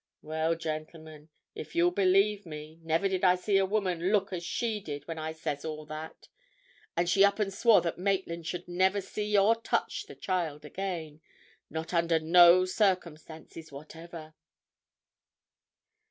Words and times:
Well, 0.23 0.55
gentlemen, 0.55 1.29
if 1.53 1.75
you'll 1.75 1.91
believe 1.91 2.43
me, 2.43 2.79
never 2.81 3.07
did 3.07 3.23
I 3.23 3.35
see 3.35 3.57
a 3.57 3.67
woman 3.67 4.11
look 4.11 4.33
as 4.33 4.43
she 4.43 4.79
did 4.79 5.07
when 5.07 5.19
I 5.19 5.31
says 5.31 5.63
all 5.63 5.85
that. 5.85 6.27
And 6.97 7.07
she 7.07 7.23
up 7.23 7.37
and 7.37 7.53
swore 7.53 7.81
that 7.81 7.99
Maitland 7.99 8.47
should 8.47 8.67
never 8.67 8.99
see 8.99 9.37
or 9.37 9.55
touch 9.55 10.07
the 10.07 10.15
child 10.15 10.65
again—not 10.65 11.93
under 11.93 12.17
no 12.19 12.65
circumstances 12.65 13.71
whatever." 13.71 14.33